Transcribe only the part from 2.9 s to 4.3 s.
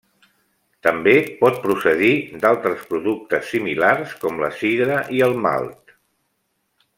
productes similars